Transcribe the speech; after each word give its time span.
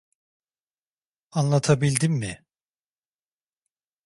Anlatabildim 1.31 2.17
mi? 2.19 2.45